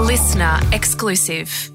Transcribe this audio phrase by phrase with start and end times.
[0.00, 1.70] Listener exclusive.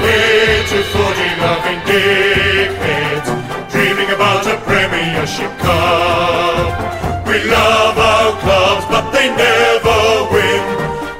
[0.00, 3.28] Little footy loving dickheads,
[3.70, 7.26] dreaming about a Premiership Cup.
[7.26, 9.98] We love our clubs, but they never
[10.30, 10.62] win.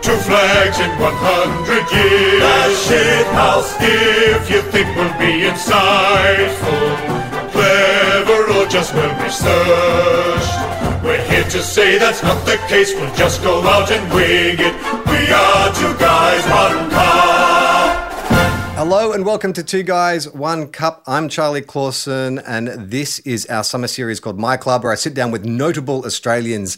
[0.01, 2.43] Two flags in 100 years.
[2.43, 3.75] A shit house.
[3.81, 6.95] If you think we'll be insightful,
[7.51, 10.76] clever, or just well researched,
[11.07, 12.93] we're here to say that's not the case.
[12.93, 14.75] We'll just go out and wing it.
[15.07, 18.13] We are two guys, one cup.
[18.75, 21.03] Hello and welcome to Two Guys, One Cup.
[21.07, 25.15] I'm Charlie Clausen, and this is our summer series called My Club, where I sit
[25.15, 26.77] down with notable Australians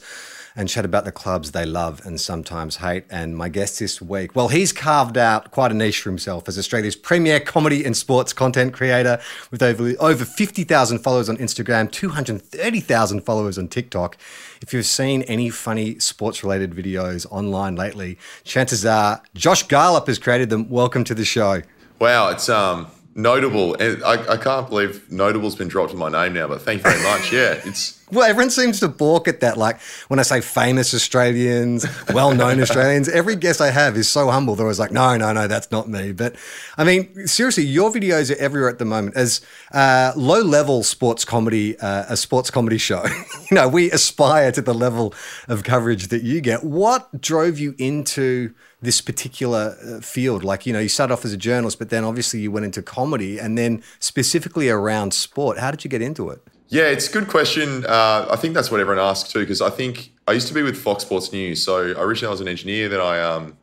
[0.56, 3.04] and chat about the clubs they love and sometimes hate.
[3.10, 6.58] And my guest this week, well, he's carved out quite a niche for himself as
[6.58, 9.20] Australia's premier comedy and sports content creator
[9.50, 14.16] with over, over 50,000 followers on Instagram, 230,000 followers on TikTok.
[14.60, 20.18] If you've seen any funny sports related videos online lately, chances are Josh Garlepp has
[20.18, 20.68] created them.
[20.68, 21.62] Welcome to the show.
[21.98, 22.86] Wow, it's um
[23.18, 26.46] notable, and I, I can't believe notable's been dropped in my name now.
[26.46, 27.32] But thank you very much.
[27.32, 29.58] Yeah, it's Well, everyone seems to balk at that.
[29.58, 34.30] Like when I say famous Australians, well known Australians, every guest I have is so
[34.30, 34.54] humble.
[34.54, 36.12] They're always like, no, no, no, that's not me.
[36.12, 36.36] But
[36.78, 39.16] I mean, seriously, your videos are everywhere at the moment.
[39.16, 39.40] As
[39.72, 43.04] uh, low level sports comedy, uh, a sports comedy show,
[43.50, 45.12] you know, we aspire to the level
[45.48, 46.62] of coverage that you get.
[46.62, 50.44] What drove you into this particular uh, field?
[50.44, 52.82] Like, you know, you started off as a journalist, but then obviously you went into
[52.82, 55.58] comedy and then specifically around sport.
[55.58, 56.40] How did you get into it?
[56.68, 57.84] yeah, it's a good question.
[57.86, 60.62] Uh, I think that's what everyone asks too, because I think I used to be
[60.62, 61.64] with Fox Sports News.
[61.64, 62.88] So originally I was an engineer.
[62.88, 63.56] Then I um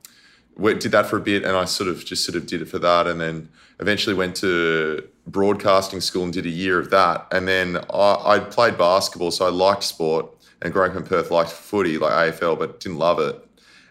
[0.58, 2.66] went, did that for a bit, and I sort of just sort of did it
[2.66, 3.50] for that, and then
[3.80, 7.28] eventually went to broadcasting school and did a year of that.
[7.32, 10.32] And then I, I played basketball, so I liked sport.
[10.62, 13.45] And growing up in Perth, liked footy, like AFL, but didn't love it.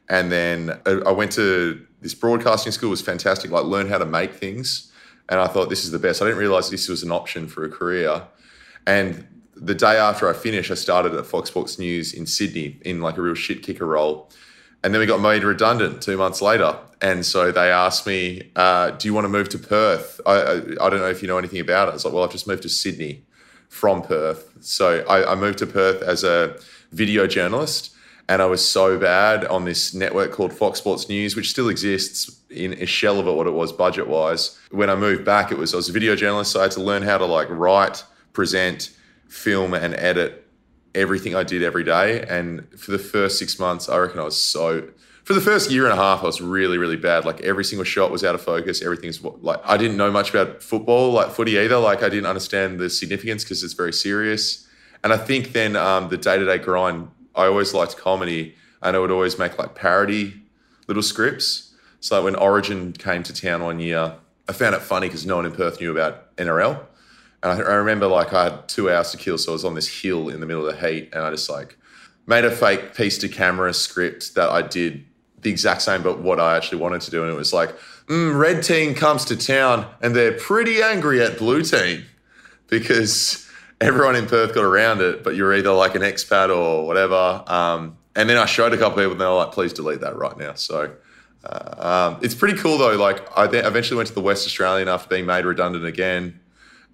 [0.09, 2.91] And then I went to this broadcasting school.
[2.91, 3.51] Was fantastic.
[3.51, 4.93] Like learn how to make things,
[5.29, 6.21] and I thought this is the best.
[6.21, 8.23] I didn't realize this was an option for a career.
[8.87, 13.01] And the day after I finished, I started at Fox Sports News in Sydney in
[13.01, 14.31] like a real shit kicker role.
[14.83, 16.77] And then we got made redundant two months later.
[17.01, 20.21] And so they asked me, uh, Do you want to move to Perth?
[20.27, 21.93] I, I, I don't know if you know anything about it.
[21.93, 23.25] I was like, Well, I've just moved to Sydney
[23.69, 24.53] from Perth.
[24.61, 26.59] So I, I moved to Perth as a
[26.93, 27.94] video journalist.
[28.29, 32.41] And I was so bad on this network called Fox Sports News, which still exists
[32.49, 34.59] in a shell of it, what it was budget wise.
[34.71, 36.83] When I moved back, it was I was a video journalist, so I had to
[36.83, 38.03] learn how to like write,
[38.33, 38.91] present,
[39.29, 40.47] film, and edit
[40.95, 42.23] everything I did every day.
[42.23, 44.89] And for the first six months, I reckon I was so.
[45.25, 47.25] For the first year and a half, I was really, really bad.
[47.25, 48.83] Like every single shot was out of focus.
[48.83, 51.79] Everything's like I didn't know much about football, like footy either.
[51.79, 54.67] Like I didn't understand the significance because it's very serious.
[55.03, 58.97] And I think then um, the day to day grind, I always liked comedy, and
[58.97, 60.43] I would always make like parody
[60.87, 61.73] little scripts.
[62.01, 64.15] So like when Origin came to town one year,
[64.49, 66.85] I found it funny because no one in Perth knew about NRL.
[67.43, 69.75] And I, I remember like I had two hours to kill, so I was on
[69.75, 71.77] this hill in the middle of the heat, and I just like
[72.27, 75.05] made a fake piece to camera script that I did
[75.45, 77.23] the exact same, but what I actually wanted to do.
[77.23, 81.39] And it was like, mm, red team comes to town and they're pretty angry at
[81.39, 82.05] blue team
[82.69, 83.49] because
[83.81, 87.43] everyone in Perth got around it, but you're either like an expat or whatever.
[87.47, 90.17] Um, and then I showed a couple people and they were like, please delete that
[90.17, 90.55] right now.
[90.55, 90.95] So
[91.45, 92.97] uh, um, it's pretty cool though.
[92.97, 96.41] Like I eventually went to the West Australian after being made redundant again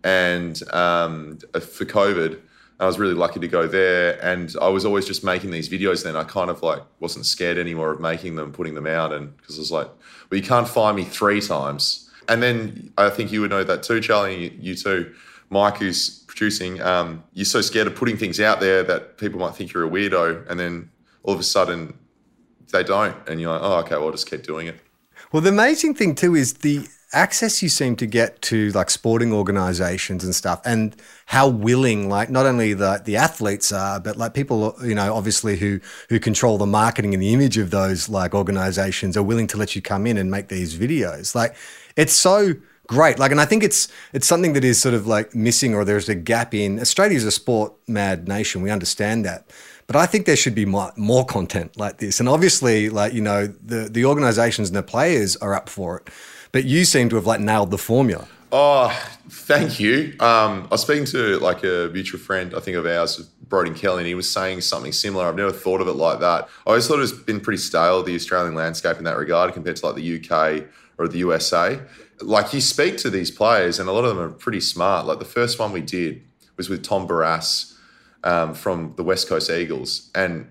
[0.03, 2.41] and um, for COVID.
[2.79, 6.03] I was really lucky to go there, and I was always just making these videos.
[6.03, 9.37] Then I kind of like wasn't scared anymore of making them, putting them out, and
[9.37, 9.89] because I was like,
[10.31, 12.09] well, you can't find me three times.
[12.27, 14.45] And then I think you would know that too, Charlie.
[14.45, 15.15] You, you too,
[15.51, 16.81] Mike, who's producing.
[16.81, 19.91] Um, you're so scared of putting things out there that people might think you're a
[19.91, 20.91] weirdo, and then
[21.23, 21.99] all of a sudden
[22.73, 24.81] they don't, and you're like, oh, okay, well, I'll just keep doing it.
[25.33, 29.35] Well, the amazing thing too is the access you seem to get to like sporting
[29.35, 30.97] organizations and stuff and
[31.27, 35.57] how willing like not only the the athletes are but like people you know obviously
[35.57, 39.57] who who control the marketing and the image of those like organizations are willing to
[39.57, 41.57] let you come in and make these videos like
[41.97, 42.55] it's so
[42.91, 45.85] great like and i think it's it's something that is sort of like missing or
[45.85, 49.51] there's a gap in australia's a sport mad nation we understand that
[49.91, 52.21] but I think there should be more, more content like this.
[52.21, 56.11] And obviously, like, you know, the, the organizations and the players are up for it.
[56.53, 58.29] But you seem to have like nailed the formula.
[58.53, 58.97] Oh,
[59.29, 60.15] thank you.
[60.21, 63.99] Um, I was speaking to like a mutual friend, I think of ours, Brodie Kelly,
[63.99, 65.27] and he was saying something similar.
[65.27, 66.45] I've never thought of it like that.
[66.45, 69.87] I always thought it's been pretty stale, the Australian landscape in that regard, compared to
[69.87, 71.81] like the UK or the USA.
[72.23, 75.07] Like you speak to these players, and a lot of them are pretty smart.
[75.07, 76.23] Like the first one we did
[76.57, 77.75] was with Tom Barrass
[78.25, 80.51] um, from the West Coast Eagles, and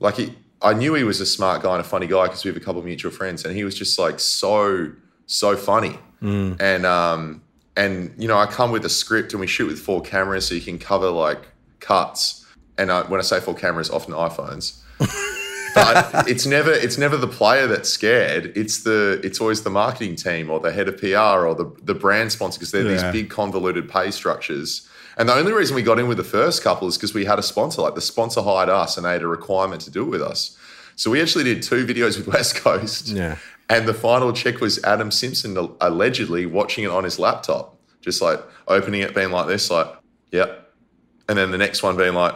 [0.00, 2.48] like he, I knew he was a smart guy and a funny guy because we
[2.48, 4.92] have a couple of mutual friends, and he was just like so
[5.26, 5.98] so funny.
[6.60, 7.42] And um
[7.76, 10.54] and you know I come with a script and we shoot with four cameras so
[10.54, 11.48] you can cover like
[11.80, 12.46] cuts.
[12.78, 14.80] And I, when I say four cameras, often iPhones.
[15.74, 18.52] but it's never it's never the player that's scared.
[18.56, 21.94] It's the it's always the marketing team or the head of PR or the the
[21.94, 23.02] brand sponsor because they're Yeah.
[23.12, 24.88] these big convoluted pay structures.
[25.16, 27.38] And the only reason we got in with the first couple is because we had
[27.38, 27.82] a sponsor.
[27.82, 30.56] Like the sponsor hired us and they had a requirement to do it with us.
[30.96, 33.08] So we actually did two videos with West Coast.
[33.08, 33.36] Yeah.
[33.68, 38.40] And the final check was Adam Simpson allegedly watching it on his laptop, just like
[38.68, 39.86] opening it, being like this, like,
[40.30, 40.70] yep.
[41.28, 42.34] And then the next one being like,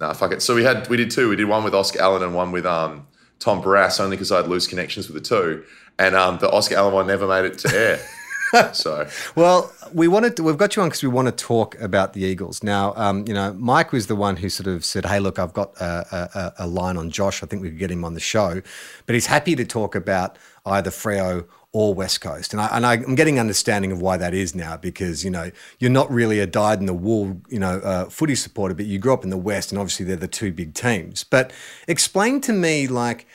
[0.00, 0.42] nah, fuck it.
[0.42, 1.28] So we had we did two.
[1.28, 3.06] We did one with Oscar Allen and one with um,
[3.38, 5.64] Tom Barrass, only because I had loose connections with the two.
[5.98, 8.00] And um, the Oscar Allen one never made it to air.
[8.72, 12.14] so Well, we wanted to, we've got you on because we want to talk about
[12.14, 12.62] the Eagles.
[12.62, 15.52] Now, um, you know, Mike was the one who sort of said, "Hey, look, I've
[15.52, 17.42] got a, a, a line on Josh.
[17.42, 18.62] I think we could get him on the show."
[19.06, 20.36] But he's happy to talk about
[20.66, 24.34] either Freo or West Coast, and I and I, I'm getting understanding of why that
[24.34, 27.78] is now because you know you're not really a dyed in the wool, you know,
[27.78, 30.52] uh, footy supporter, but you grew up in the West, and obviously they're the two
[30.52, 31.22] big teams.
[31.24, 31.52] But
[31.86, 33.26] explain to me, like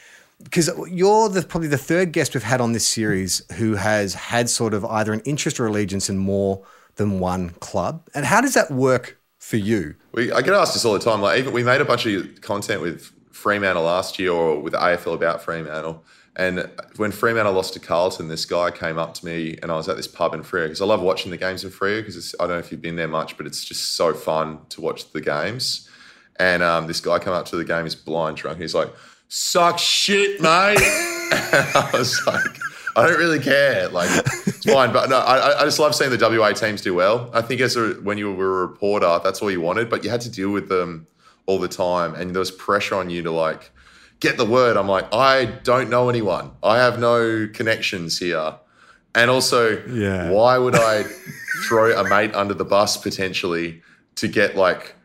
[0.44, 4.50] because you're the, probably the third guest we've had on this series who has had
[4.50, 6.64] sort of either an interest or allegiance in more
[6.96, 8.08] than one club.
[8.14, 9.96] And how does that work for you?
[10.12, 11.22] We, I get asked this all the time.
[11.22, 15.14] Like even we made a bunch of content with Fremantle last year, or with AFL
[15.14, 16.04] about Fremantle.
[16.38, 19.88] And when Fremantle lost to Carlton, this guy came up to me, and I was
[19.88, 22.44] at this pub in Freo because I love watching the games in Freo because I
[22.44, 25.22] don't know if you've been there much, but it's just so fun to watch the
[25.22, 25.90] games.
[26.38, 28.90] And um, this guy came up to the game, he's blind drunk, he's like,
[29.30, 30.78] "Suck shit, mate."
[31.32, 32.60] I was like.
[32.98, 33.90] I don't really care.
[33.90, 34.10] Like
[34.48, 37.30] it's fine, but no, I, I just love seeing the WA teams do well.
[37.34, 40.10] I think as a, when you were a reporter, that's all you wanted, but you
[40.10, 41.06] had to deal with them
[41.46, 43.72] all the time, and there was pressure on you to like
[44.20, 44.78] get the word.
[44.78, 46.52] I'm like, I don't know anyone.
[46.64, 48.56] I have no connections here,
[49.14, 50.30] and also, Yeah.
[50.32, 51.04] why would I
[51.68, 53.82] throw a mate under the bus potentially
[54.16, 54.96] to get like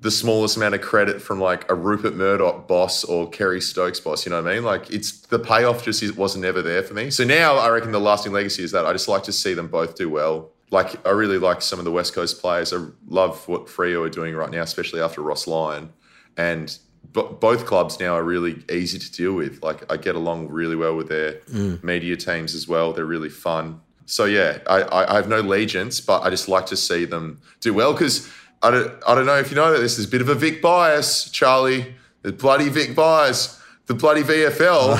[0.00, 4.24] the smallest amount of credit from like a Rupert Murdoch boss or Kerry Stokes boss.
[4.24, 4.64] You know what I mean?
[4.64, 7.10] Like it's the payoff just is, wasn't ever there for me.
[7.10, 9.68] So now I reckon the lasting legacy is that I just like to see them
[9.68, 10.52] both do well.
[10.70, 12.72] Like I really like some of the West Coast players.
[12.72, 12.78] I
[13.08, 15.92] love what Freo are doing right now, especially after Ross Lyon.
[16.34, 16.74] And
[17.12, 19.62] b- both clubs now are really easy to deal with.
[19.62, 21.40] Like I get along really well with their
[21.82, 22.92] media teams as well.
[22.92, 23.80] They're really fun.
[24.06, 27.72] So yeah, I, I, have no allegiance, but I just like to see them do
[27.72, 28.28] well because
[28.60, 30.34] I don't, I don't know if you know that this is a bit of a
[30.34, 31.94] Vic bias, Charlie.
[32.22, 34.98] The bloody Vic bias, the bloody VFL.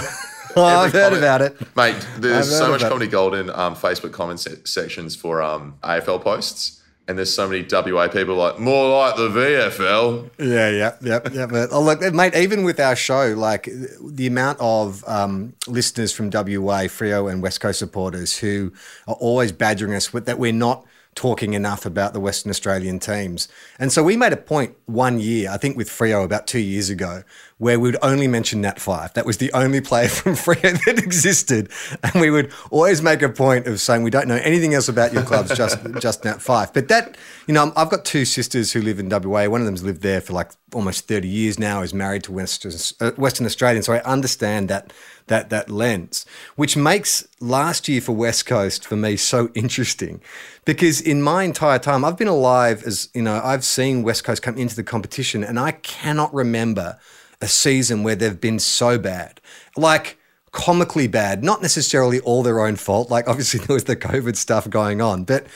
[0.56, 1.76] Oh, I've heard comment- about it.
[1.76, 2.88] Mate, there's so much about it.
[2.90, 6.79] Comedy Gold in um, Facebook comment se- sections for um, AFL posts.
[7.10, 10.30] And there's so many WA people like, more like the VFL.
[10.38, 11.46] Yeah, yeah, yeah, yeah.
[11.46, 13.68] But oh, look, mate, even with our show, like
[14.00, 18.72] the amount of um, listeners from WA, Freo, and West Coast supporters who
[19.08, 20.86] are always badgering us with that we're not
[21.16, 23.48] talking enough about the Western Australian teams.
[23.78, 26.88] And so we made a point one year, I think with Freo about two years
[26.88, 27.24] ago,
[27.60, 29.12] where we would only mention Nat Fyfe.
[29.12, 31.70] That was the only player from Freo that existed.
[32.02, 35.12] And we would always make a point of saying we don't know anything else about
[35.12, 36.72] your clubs, just just Nat Fyfe.
[36.72, 39.46] But that, you know, I've got two sisters who live in WA.
[39.46, 42.72] One of them's lived there for like almost 30 years now, is married to Western,
[42.98, 43.82] uh, Western Australian.
[43.82, 44.90] So I understand that
[45.26, 46.24] that that lens,
[46.56, 50.22] which makes last year for West Coast for me so interesting,
[50.64, 54.40] because in my entire time I've been alive as you know I've seen West Coast
[54.40, 56.98] come into the competition, and I cannot remember
[57.40, 59.40] a season where they've been so bad,
[59.76, 60.18] like
[60.52, 63.10] comically bad, not necessarily all their own fault.
[63.10, 65.46] Like obviously there was the COVID stuff going on, but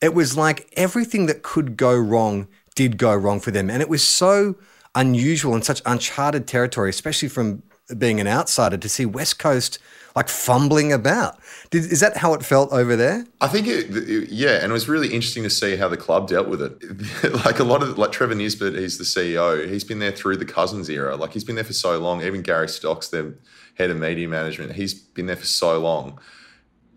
[0.00, 3.88] it was like everything that could go wrong did go wrong for them, and it
[3.88, 4.56] was so
[4.94, 7.62] unusual and such uncharted territory, especially from
[7.98, 9.78] being an outsider, to see West Coast
[10.14, 11.38] like fumbling about.
[11.70, 13.26] Did, is that how it felt over there?
[13.40, 16.28] I think it, it- yeah, and it was really interesting to see how the club
[16.28, 17.34] dealt with it.
[17.44, 19.68] like a lot of like Trevor Nisbett, he's the CEO.
[19.68, 21.16] He's been there through the Cousins era.
[21.16, 22.22] Like he's been there for so long.
[22.22, 23.34] Even Gary Stocks, the
[23.76, 26.18] head of media management, he's been there for so long.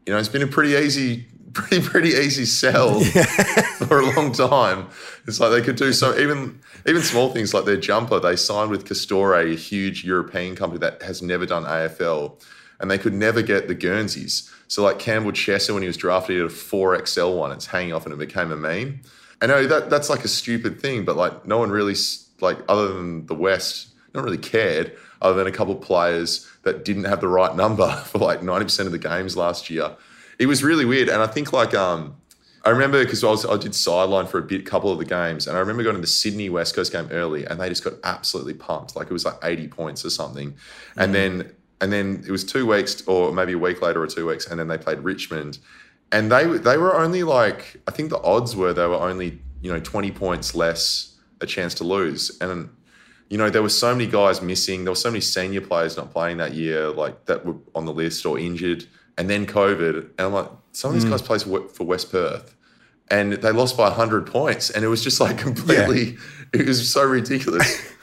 [0.06, 3.00] You know, it's been a pretty easy, pretty pretty easy sell
[3.88, 4.88] for a long time.
[5.28, 8.20] It's like they could do so even even small things like their jumper.
[8.20, 12.42] They signed with Castore, a huge European company that has never done AFL,
[12.80, 14.52] and they could never get the Guernseys.
[14.68, 17.52] So like Campbell Chesser, when he was drafted, he had a four XL one.
[17.52, 19.02] It's hanging off, and it became a meme.
[19.42, 21.96] I know that that's like a stupid thing, but like no one really
[22.42, 24.96] like other than the West, no one really cared.
[25.20, 28.66] Other than a couple of players that didn't have the right number for like ninety
[28.66, 29.96] percent of the games last year,
[30.38, 31.10] it was really weird.
[31.10, 32.16] And I think like um,
[32.64, 35.48] I remember because I was I did sideline for a bit, couple of the games,
[35.48, 37.94] and I remember going to the Sydney West Coast game early, and they just got
[38.04, 40.54] absolutely pumped, like it was like eighty points or something,
[40.98, 44.28] and then and then it was two weeks or maybe a week later or two
[44.28, 45.60] weeks, and then they played Richmond,
[46.12, 49.72] and they they were only like I think the odds were they were only you
[49.72, 52.70] know twenty points less a chance to lose, and
[53.30, 56.12] you know there were so many guys missing, there were so many senior players not
[56.12, 58.86] playing that year, like that were on the list or injured,
[59.18, 61.12] and then COVID, and I'm like some of these hmm.
[61.12, 62.54] guys play for for West Perth.
[63.10, 66.18] And they lost by 100 points, and it was just like completely,
[66.52, 67.94] it was so ridiculous.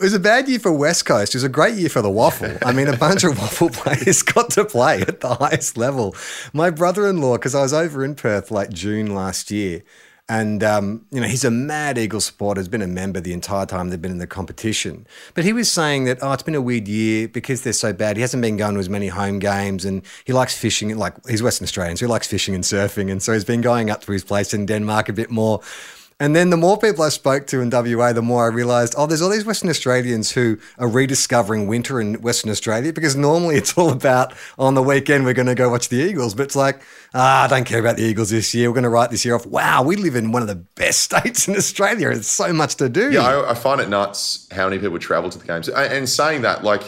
[0.00, 1.34] It was a bad year for West Coast.
[1.34, 2.62] It was a great year for the WAFL.
[2.64, 6.16] I mean, a bunch of WAFL players got to play at the highest level.
[6.54, 9.82] My brother-in-law, because I was over in Perth like June last year,
[10.26, 12.60] and um, you know he's a mad Eagle supporter.
[12.60, 15.06] Has been a member the entire time they've been in the competition.
[15.34, 18.16] But he was saying that oh, it's been a weird year because they're so bad.
[18.16, 20.96] He hasn't been going to as many home games, and he likes fishing.
[20.96, 23.90] Like he's Western Australian, so he likes fishing and surfing, and so he's been going
[23.90, 25.60] up to his place in Denmark a bit more.
[26.20, 29.06] And then the more people I spoke to in WA, the more I realised, oh,
[29.06, 33.76] there's all these Western Australians who are rediscovering winter in Western Australia because normally it's
[33.78, 36.82] all about on the weekend we're going to go watch the Eagles, but it's like,
[37.14, 38.68] ah, I don't care about the Eagles this year.
[38.68, 39.46] We're going to write this year off.
[39.46, 42.10] Wow, we live in one of the best states in Australia.
[42.10, 43.10] There's so much to do.
[43.10, 45.70] Yeah, I, I find it nuts how many people travel to the games.
[45.70, 46.82] And saying that, like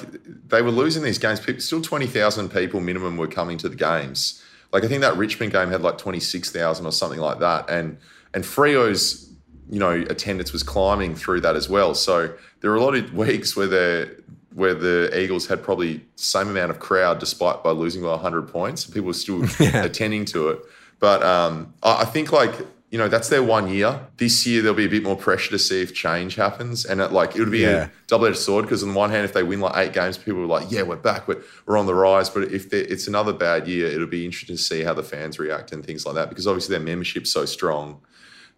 [0.49, 3.77] they were losing these games, people, still twenty thousand people minimum were coming to the
[3.77, 4.43] games.
[4.75, 7.71] Like I think that Richmond game had like twenty six thousand or something like that,
[7.71, 7.97] and
[8.35, 9.29] and Freo's
[9.71, 11.95] you know attendance was climbing through that as well.
[11.95, 14.23] So there were a lot of weeks where the
[14.55, 18.85] where the Eagles had probably same amount of crowd despite by losing by hundred points.
[18.85, 20.61] People were still attending to it.
[21.01, 22.55] But um, I I think like
[22.91, 23.99] you know that's their one year.
[24.19, 27.11] This year there'll be a bit more pressure to see if change happens, and it,
[27.13, 27.85] like it would be Yeah.
[27.87, 30.43] a double-edged sword because on the one hand, if they win like eight games, people
[30.43, 33.67] are like, "Yeah, we're back, we're, we're on the rise." But if it's another bad
[33.67, 36.47] year, it'll be interesting to see how the fans react and things like that because
[36.47, 38.03] obviously their membership's so strong,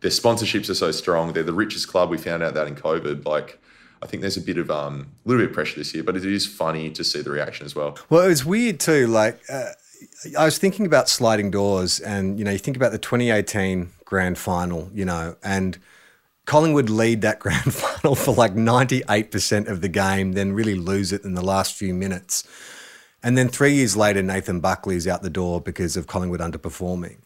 [0.04, 1.32] their sponsorships are so strong.
[1.32, 2.10] They're the richest club.
[2.10, 3.58] We found out that in COVID, like.
[4.02, 6.14] I think there's a bit of um, a little bit of pressure this year, but
[6.14, 7.96] it is funny to see the reaction as well.
[8.10, 9.06] Well, it was weird too.
[9.06, 9.70] Like, uh,
[10.38, 14.36] I was thinking about sliding doors, and you know, you think about the 2018 grand
[14.36, 15.78] final, you know, and
[16.44, 21.24] Collingwood lead that grand final for like 98% of the game, then really lose it
[21.24, 22.46] in the last few minutes.
[23.22, 27.20] And then three years later, Nathan Buckley's out the door because of Collingwood underperforming.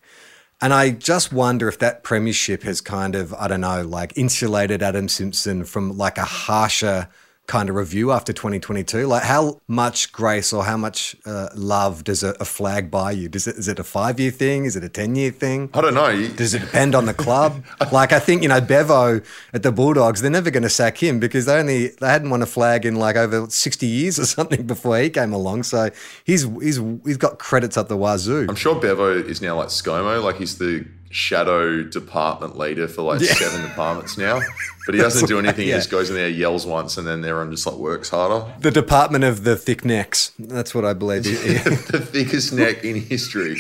[0.61, 4.83] And I just wonder if that premiership has kind of, I don't know, like insulated
[4.83, 7.09] Adam Simpson from like a harsher
[7.49, 9.07] kind of review after 2022.
[9.07, 13.29] Like, how much grace or how much uh, love does a, a flag buy you?
[13.29, 14.67] Does it, is it a five year thing?
[14.67, 15.71] Is it a 10 year thing?
[15.73, 16.29] I don't know.
[16.29, 17.65] Does it depend on the club?
[17.93, 21.19] like I think you know Bevo at the Bulldogs, they're never going to sack him
[21.19, 24.67] because they only they hadn't won a flag in like over sixty years or something
[24.67, 25.63] before he came along.
[25.65, 25.91] So
[26.25, 28.47] he's he's he's got credits up the wazoo.
[28.49, 33.21] I'm sure Bevo is now like ScoMo, like he's the shadow department leader for like
[33.21, 34.41] seven departments now.
[34.87, 35.69] But he doesn't do anything.
[35.69, 35.75] yeah.
[35.75, 38.51] He just goes in there, yells once, and then everyone just like works harder.
[38.61, 40.33] The Department of the Thick Necks.
[40.39, 41.27] That's what I believe.
[41.27, 43.59] he- he- the thickest neck in history.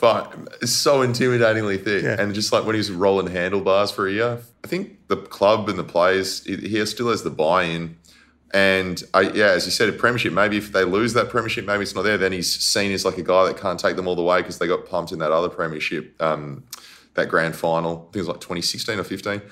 [0.00, 2.04] But it's so intimidatingly thick.
[2.04, 2.18] Yeah.
[2.18, 5.78] And just like when he's rolling handlebars for a year, I think the club and
[5.78, 7.98] the players, he still has the buy in.
[8.56, 11.82] And I, yeah, as you said, a premiership, maybe if they lose that premiership, maybe
[11.82, 12.16] it's not there.
[12.16, 14.56] Then he's seen as like a guy that can't take them all the way because
[14.56, 16.64] they got pumped in that other premiership, um,
[17.16, 17.92] that grand final.
[17.92, 19.42] I think it was like 2016 or 15.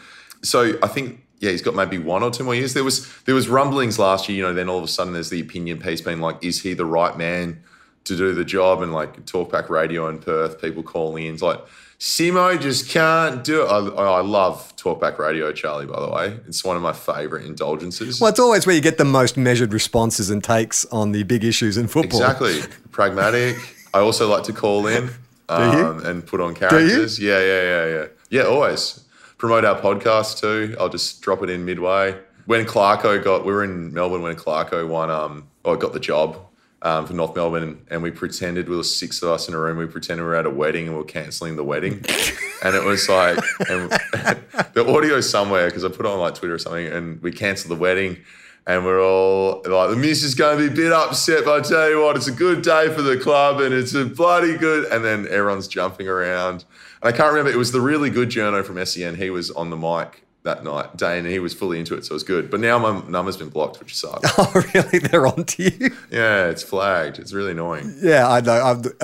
[0.41, 2.73] So I think, yeah, he's got maybe one or two more years.
[2.73, 5.29] There was there was rumblings last year, you know, then all of a sudden there's
[5.29, 7.63] the opinion piece being like, is he the right man
[8.05, 8.81] to do the job?
[8.81, 11.61] And like talkback radio in Perth, people calling in, it's like,
[12.05, 13.67] Simo just can't do it.
[13.67, 16.39] I, I love talkback radio, Charlie, by the way.
[16.47, 18.21] It's one of my favorite indulgences.
[18.21, 21.45] well, it's always where you get the most measured responses and takes on the big
[21.45, 22.21] issues in football.
[22.21, 22.61] Exactly.
[22.91, 23.57] Pragmatic.
[23.95, 25.09] I also like to call in
[25.49, 27.19] um, and put on characters.
[27.19, 28.07] Yeah, yeah, yeah, yeah.
[28.29, 29.03] Yeah, always.
[29.39, 30.77] Promote our podcast too.
[30.79, 32.19] I'll just drop it in midway.
[32.45, 36.37] When Clarko got, we were in Melbourne when Clarko won, um, or got the job
[36.85, 39.79] um, for North Melbourne, and we pretended we were six of us in a room.
[39.79, 42.05] We pretended we were at a wedding and we were cancelling the wedding,
[42.63, 43.39] and it was like
[43.69, 43.91] and
[44.75, 47.71] the audio somewhere because I put it on like Twitter or something, and we cancelled
[47.71, 48.19] the wedding.
[48.67, 51.69] And we're all like, the miss is going to be a bit upset, but I
[51.69, 54.91] tell you what, it's a good day for the club and it's a bloody good.
[54.91, 56.65] And then everyone's jumping around.
[57.03, 59.17] And I can't remember, it was the really good journo from SEN.
[59.17, 62.05] He was on the mic that night, day, and he was fully into it.
[62.05, 62.51] So it was good.
[62.51, 64.31] But now my number's been blocked, which sucks.
[64.39, 64.99] Oh, really?
[64.99, 65.91] They're on to you?
[66.11, 67.19] yeah, it's flagged.
[67.19, 67.97] It's really annoying.
[68.03, 68.53] Yeah, I know.
[68.53, 68.83] I'm,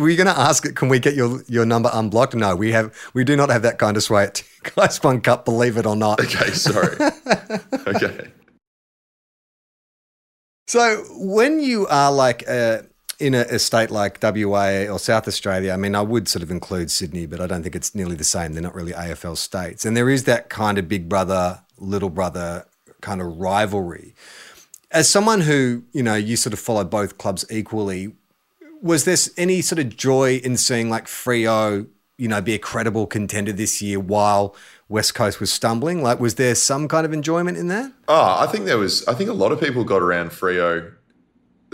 [0.00, 0.64] were you going to ask?
[0.64, 2.34] It, can we get your, your number unblocked?
[2.34, 2.94] No, we have.
[3.12, 4.42] We do not have that kind of sway at
[4.74, 5.44] Guys One Cup.
[5.44, 6.20] Believe it or not.
[6.20, 6.96] Okay, sorry.
[7.86, 8.30] okay.
[10.66, 12.82] So when you are like, uh,
[13.18, 16.50] in a, a state like WA or South Australia, I mean, I would sort of
[16.50, 18.52] include Sydney, but I don't think it's nearly the same.
[18.52, 19.84] They're not really AFL states.
[19.84, 22.66] And there is that kind of big brother, little brother
[23.00, 24.14] kind of rivalry.
[24.90, 28.12] As someone who, you know, you sort of follow both clubs equally,
[28.82, 31.86] was there any sort of joy in seeing like Freo,
[32.18, 34.54] you know, be a credible contender this year while
[34.88, 36.02] West Coast was stumbling?
[36.02, 37.92] Like, was there some kind of enjoyment in that?
[38.08, 39.06] Oh, I think there was.
[39.08, 40.92] I think a lot of people got around Freo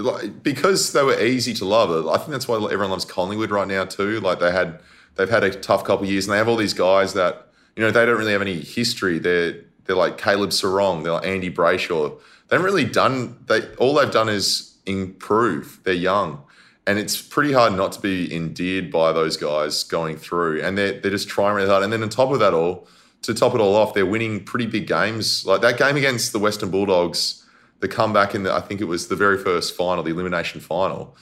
[0.02, 2.06] like, because they were easy to love.
[2.08, 4.20] I think that's why everyone loves Collingwood right now too.
[4.20, 4.80] Like they had,
[5.16, 7.82] they've had a tough couple of years, and they have all these guys that you
[7.82, 9.18] know they don't really have any history.
[9.18, 12.18] They're they're like Caleb Serong, they're like Andy Brayshaw.
[12.48, 13.38] They haven't really done.
[13.46, 15.80] They all they've done is improve.
[15.84, 16.42] They're young.
[16.86, 20.62] And it's pretty hard not to be endeared by those guys going through.
[20.62, 21.84] And they're, they're just trying really hard.
[21.84, 22.88] And then on top of that all,
[23.22, 25.46] to top it all off, they're winning pretty big games.
[25.46, 27.41] Like that game against the Western Bulldogs,
[27.82, 31.14] the comeback in the, I think it was the very first final, the elimination final.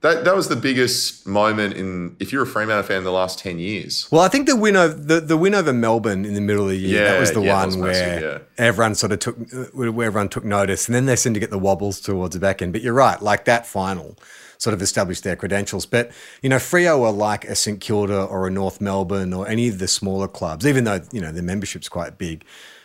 [0.00, 3.38] That, that was the biggest moment in if you're a Fremantle fan in the last
[3.38, 4.08] ten years.
[4.10, 6.70] Well, I think the win over the, the win over Melbourne in the middle of
[6.70, 8.38] the year Yeah, that was the yeah, one was where massive, yeah.
[8.64, 9.36] everyone sort of took
[9.72, 12.60] where everyone took notice, and then they seemed to get the wobbles towards the back
[12.60, 12.72] end.
[12.72, 14.18] But you're right, like that final
[14.58, 15.86] sort of established their credentials.
[15.86, 16.10] But
[16.42, 19.78] you know, Freo are like a St Kilda or a North Melbourne or any of
[19.78, 22.44] the smaller clubs, even though you know their membership's quite big.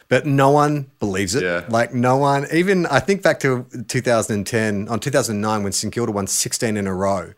[0.10, 1.44] But no one believes it.
[1.44, 1.66] Yeah.
[1.68, 6.28] Like no one, even I think back to 2010, on 2009 when St Kilda won
[6.28, 7.34] 16 in a row.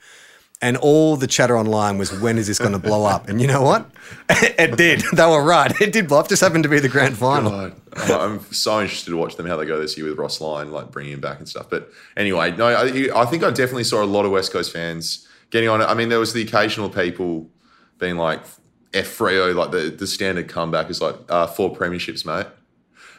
[0.62, 3.30] And all the chatter online was, when is this going to blow up?
[3.30, 3.90] And you know what?
[4.30, 5.04] it did.
[5.14, 5.72] They were right.
[5.80, 6.28] It did blow up.
[6.28, 7.72] Just happened to be the grand final.
[7.92, 10.72] God, I'm so interested to watch them how they go this year with Ross Lyon,
[10.72, 11.70] like bringing him back and stuff.
[11.70, 15.26] But anyway, no, I, I think I definitely saw a lot of West Coast fans
[15.50, 15.86] getting on it.
[15.86, 17.50] I mean, there was the occasional people
[17.98, 18.42] being like,
[18.94, 22.48] "F Freo," like the the standard comeback is like uh, four premierships, mate.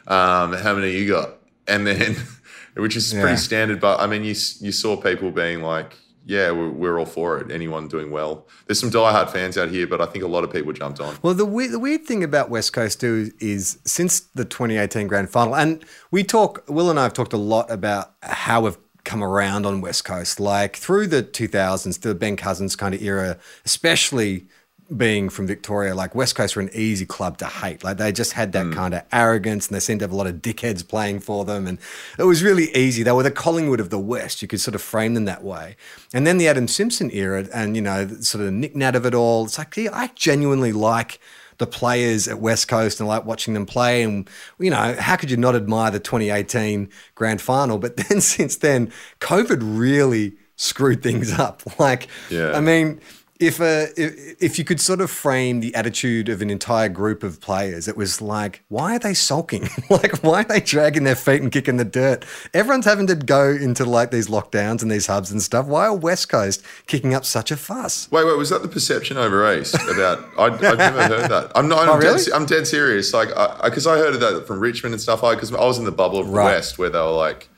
[0.07, 1.37] Um, how many you got?
[1.67, 2.15] And then,
[2.75, 3.21] which is Yeah.
[3.21, 3.79] pretty standard.
[3.79, 5.97] But I mean, you you saw people being like.
[6.23, 7.49] Yeah, we're, we're all for it.
[7.51, 8.45] Anyone doing well.
[8.67, 11.17] There's some diehard fans out here, but I think a lot of people jumped on.
[11.23, 15.31] Well, the weird, the weird thing about West Coast too is since the 2018 grand
[15.31, 19.23] final, and we talk, Will and I have talked a lot about how we've come
[19.23, 24.45] around on West Coast, like through the 2000s, the Ben Cousins kind of era, especially
[24.95, 27.83] being from Victoria, like West Coast were an easy club to hate.
[27.83, 28.73] Like they just had that hmm.
[28.73, 31.65] kind of arrogance and they seemed to have a lot of dickheads playing for them.
[31.67, 31.79] And
[32.17, 33.03] it was really easy.
[33.03, 34.41] They were the Collingwood of the West.
[34.41, 35.77] You could sort of frame them that way.
[36.13, 39.05] And then the Adam Simpson era and, you know, sort of the nick nat of
[39.05, 39.45] it all.
[39.45, 41.19] It's like, yeah, I genuinely like
[41.57, 44.03] the players at West Coast and like watching them play.
[44.03, 47.77] And, you know, how could you not admire the 2018 grand final?
[47.77, 51.63] But then since then, COVID really screwed things up.
[51.79, 52.51] Like, Yeah.
[52.51, 52.99] I mean,
[53.41, 57.23] if, uh, if if you could sort of frame the attitude of an entire group
[57.23, 59.67] of players, it was like, why are they sulking?
[59.89, 62.23] like, why are they dragging their feet and kicking the dirt?
[62.53, 65.65] Everyone's having to go into like these lockdowns and these hubs and stuff.
[65.65, 68.09] Why are West Coast kicking up such a fuss?
[68.11, 70.19] Wait, wait, was that the perception over East about?
[70.37, 71.51] I, I've never heard that.
[71.55, 71.87] I'm not.
[71.87, 73.13] I'm, Oh, dead, I'm dead serious.
[73.13, 73.29] Like,
[73.63, 75.21] because I, heard of that from Richmond and stuff.
[75.21, 76.45] Because I was in the bubble of Right.
[76.55, 77.49] West where they were like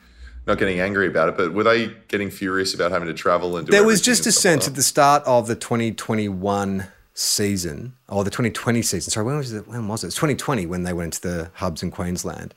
[0.46, 3.66] not getting angry about it, but were they getting furious about having to travel and
[3.66, 3.70] do?
[3.70, 8.30] There was just a sense like at the start of the 2021 season, or the
[8.30, 9.10] 2020 season.
[9.10, 9.66] Sorry, when was it?
[9.66, 10.08] When was it?
[10.08, 12.52] It's 2020 when they went into the hubs in Queensland.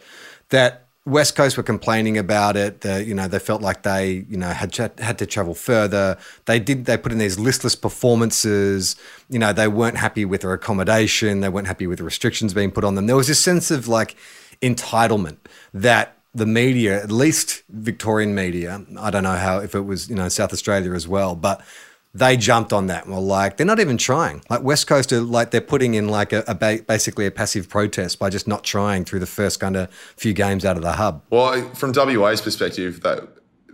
[0.50, 2.82] That West Coast were complaining about it.
[2.82, 6.18] That you know they felt like they you know had ch- had to travel further.
[6.46, 6.86] They did.
[6.86, 8.98] They put in these listless performances.
[9.30, 11.40] You know they weren't happy with their accommodation.
[11.40, 13.06] They weren't happy with the restrictions being put on them.
[13.08, 14.18] There was this sense of like
[14.62, 15.38] entitlement
[15.74, 20.16] that the media, at least Victorian media, I don't know how if it was you
[20.16, 21.62] know South Australia as well, but
[22.14, 24.42] they jumped on that and were like, they're not even trying.
[24.50, 27.70] Like West Coast are like they're putting in like a, a ba- basically a passive
[27.70, 30.94] protest by just not trying through the first kind of few games out of the
[30.94, 31.22] hub.
[31.30, 33.28] Well, from WA's perspective, that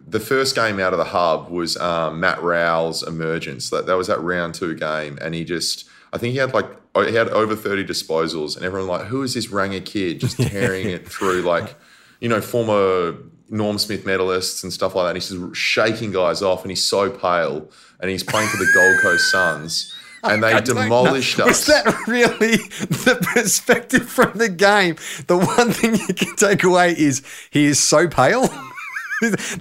[0.05, 3.69] the first game out of the hub was um, Matt Rowell's emergence.
[3.69, 6.65] That that was that round two game, and he just, I think he had like
[6.95, 10.89] he had over thirty disposals, and everyone like, who is this Ranger kid just tearing
[10.89, 11.75] it through like,
[12.23, 13.17] you know, former
[13.49, 15.09] Norm Smith medalists and stuff like that.
[15.09, 18.71] And he's just shaking guys off, and he's so pale, and he's playing for the
[18.73, 19.93] Gold Coast Suns.
[20.25, 21.47] And they demolished us.
[21.47, 22.55] Was that really
[23.05, 24.95] the perspective from the game?
[25.27, 28.47] The one thing you can take away is he is so pale.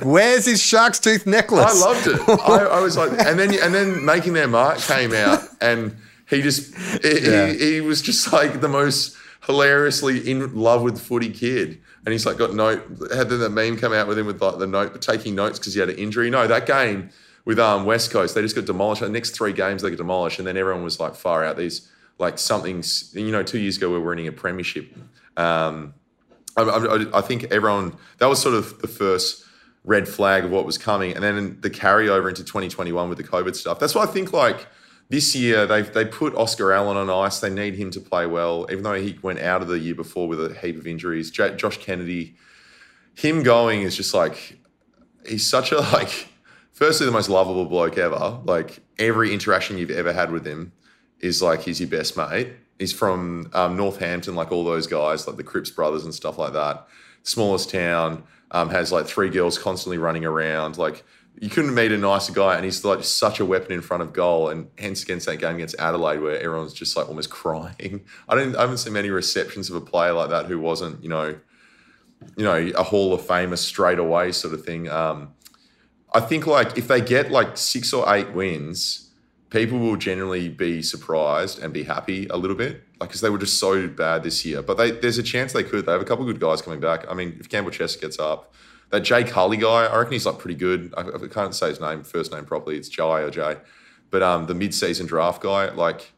[0.04, 1.82] Where's his shark's tooth necklace?
[1.82, 2.28] I loved it.
[2.48, 5.96] I, I was like, and then and then making their mark came out, and
[6.30, 6.72] he just
[7.02, 7.46] Yeah.
[7.48, 12.26] he, he was just like the most hilariously in love with footy kid, and he's
[12.26, 15.34] like got note had the meme come out with him with like the note taking
[15.34, 16.30] notes because he had an injury.
[16.30, 17.10] No, that game
[17.44, 19.02] with um West Coast, they just got demolished.
[19.02, 21.56] The next three games they got demolished, and then everyone was like far out.
[21.56, 21.88] These
[22.18, 24.92] like something's you know two years ago we were winning a premiership.
[25.36, 25.94] Um,
[26.56, 29.44] I, I, I think everyone that was sort of the first
[29.84, 33.54] red flag of what was coming, and then the carryover into 2021 with the COVID
[33.54, 33.78] stuff.
[33.78, 34.66] That's why I think like
[35.08, 37.40] this year they've they put Oscar Allen on ice.
[37.40, 40.28] They need him to play well, even though he went out of the year before
[40.28, 41.30] with a heap of injuries.
[41.30, 42.36] J- Josh Kennedy,
[43.14, 44.58] him going is just like
[45.26, 46.28] he's such a like.
[46.72, 48.40] Firstly, the most lovable bloke ever.
[48.44, 50.72] Like every interaction you've ever had with him
[51.20, 52.54] is like he's your best mate.
[52.78, 56.54] He's from um, Northampton, like all those guys, like the Cripps brothers and stuff like
[56.54, 56.88] that.
[57.22, 60.78] Smallest town, um, has like three girls constantly running around.
[60.78, 61.04] Like
[61.40, 64.12] you couldn't meet a nicer guy, and he's like such a weapon in front of
[64.12, 64.48] goal.
[64.48, 68.04] And hence against that game against Adelaide, where everyone's just like almost crying.
[68.28, 71.08] I don't, I haven't seen many receptions of a player like that who wasn't, you
[71.08, 71.38] know,
[72.36, 74.88] you know, a Hall of Famer straight away sort of thing.
[74.88, 75.34] Um,
[76.14, 79.10] I think like if they get like six or eight wins,
[79.50, 83.38] people will generally be surprised and be happy a little bit, like because they were
[83.38, 84.62] just so bad this year.
[84.62, 85.86] But they, there's a chance they could.
[85.86, 87.04] They have a couple good guys coming back.
[87.10, 88.54] I mean, if Campbell Chesser gets up,
[88.92, 90.94] that Jay Harley guy, I reckon he's like pretty good.
[90.96, 92.76] I, I can't say his name, first name properly.
[92.76, 93.56] It's Jai or Jay,
[94.10, 96.12] but um, the mid-season draft guy, like,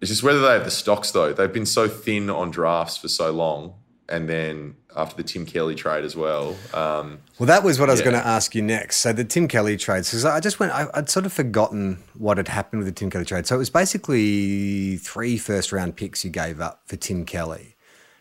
[0.00, 1.32] it's just whether they have the stocks though.
[1.34, 3.74] They've been so thin on drafts for so long,
[4.08, 6.56] and then after the Tim Kelly trade as well.
[6.72, 8.06] Um, Well, that was what I was Yeah.
[8.10, 8.96] going to ask you next.
[8.96, 12.36] So the Tim Kelly trade, because I just went, I, I'd sort of forgotten what
[12.36, 13.46] had happened with the Tim Kelly trade.
[13.46, 17.74] So it was basically three first round picks you gave up for Tim Kelly.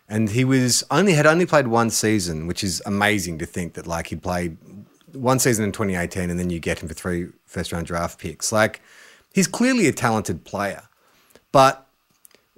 [0.10, 3.88] And he was only had only played one season, which is amazing to think that
[3.88, 4.58] like he played
[5.14, 8.52] one season in 2018 and then you get him for three first round draft picks.
[8.52, 8.82] Like
[9.34, 10.84] he's clearly a talented player.
[11.52, 11.88] But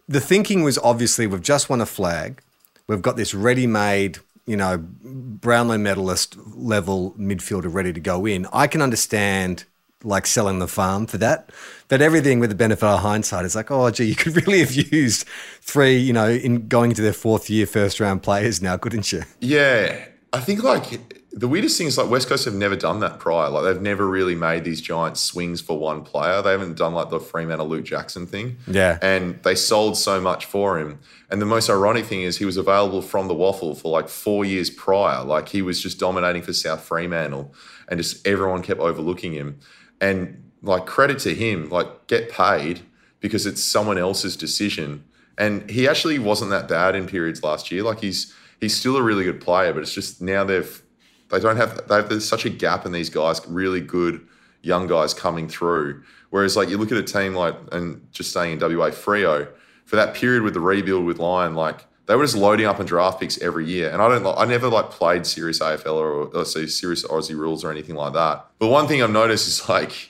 [0.08, 2.42] the thinking was obviously we've just won a flag.
[2.88, 8.48] We've got this ready-made, you know, Brownlow medalist level midfielder ready to go in.
[8.52, 9.66] I can understand
[10.04, 11.50] like selling the farm for that,
[11.88, 14.72] but everything with the benefit of hindsight is like, oh, gee, you could really have
[14.74, 15.28] used
[15.62, 19.24] three, you know, in going into their fourth year first round players now, couldn't you?
[19.40, 21.00] Yeah, I think like
[21.32, 23.50] the weirdest thing is like West Coast have never done that prior.
[23.50, 26.42] Like they've never really made these giant swings for one player.
[26.42, 28.58] They haven't done like the Fremantle Luke Jackson thing.
[28.68, 28.98] Yeah.
[29.02, 31.00] and they sold so much for him.
[31.30, 34.44] And the most ironic thing is he was available from the WAFL for like four
[34.44, 35.24] years prior.
[35.24, 37.54] Like he was just dominating for South Fremantle,
[37.88, 39.60] and just everyone kept overlooking him.
[40.02, 42.82] And like credit to him, like get paid
[43.20, 45.04] because it's someone else's decision.
[45.38, 47.84] And he actually wasn't that bad in periods last year.
[47.84, 50.82] Like he's he's still a really good player, but it's just now they've
[51.30, 54.26] they don't have they have there's such a gap in these guys, really good
[54.62, 56.04] young guys coming through.
[56.30, 59.48] Whereas like you look at a team like and just staying in WA Freo
[59.86, 62.88] for that period with the rebuild with Lyon, like they were just loading up on
[62.88, 63.92] draft picks every year.
[63.92, 67.64] And I don't I never like played serious AFL or, or say serious Aussie rules
[67.64, 68.48] or anything like that.
[68.58, 70.10] But one thing I've noticed is like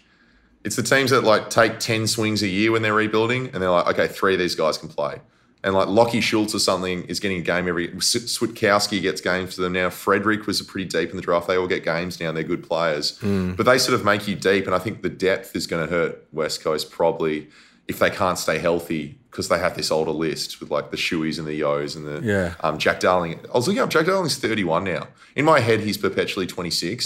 [0.64, 3.70] it's the teams that like take 10 swings a year when they're rebuilding and they're
[3.70, 5.20] like, okay, three of these guys can play.
[5.62, 7.90] And like Lockie Schultz or something is getting a game every.
[7.90, 9.90] Switkowski gets games for them now.
[9.90, 11.50] Frederick was pretty deep in the draft.
[11.50, 12.32] They all get games now.
[12.32, 13.56] They're good players, hmm.
[13.56, 14.68] but they sort of make you deep.
[14.68, 17.50] And I think the depth is going to hurt West Coast probably
[17.90, 21.38] if they can't stay healthy because they have this older list with like the Shueys
[21.38, 22.54] and the Yeos and the Yeah.
[22.62, 23.40] um, Jack Darling.
[23.54, 23.90] I was looking up.
[23.90, 25.08] Jack Darling's thirty-one now.
[25.36, 27.06] In my head, he's perpetually twenty-six.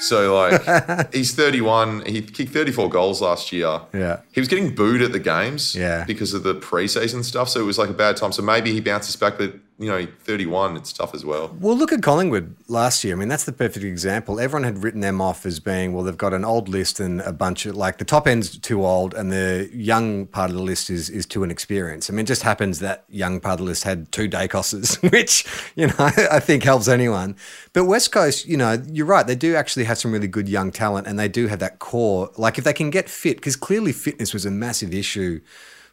[0.08, 2.04] so like he's thirty-one.
[2.06, 3.80] He kicked thirty-four goals last year.
[3.92, 4.20] Yeah.
[4.32, 6.04] He was getting booed at the games Yeah.
[6.04, 7.48] because of the preseason stuff.
[7.48, 8.32] So it was like a bad time.
[8.32, 11.56] So maybe he bounces back, but you know, 31, it's tough as well.
[11.58, 13.14] Well, look at Collingwood last year.
[13.14, 14.38] I mean, that's the perfect example.
[14.38, 17.32] Everyone had written them off as being, well, they've got an old list and a
[17.32, 20.90] bunch of like the top end's too old and the young part of the list
[20.90, 22.08] is is too inexperienced.
[22.08, 25.44] I mean, it just happens that young part of the list had two Daicoses, which,
[25.74, 27.34] you know, I think helps anyone.
[27.72, 29.26] But West Coast, you know, you're right.
[29.26, 32.30] They do actually have some really good young talent and they do have that core.
[32.36, 35.40] Like if they can get fit, because clearly fitness was a massive issue